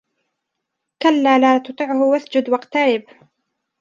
[1.03, 3.03] كَلّا لا تُطِعهُ وَاسجُد وَاقتَرِب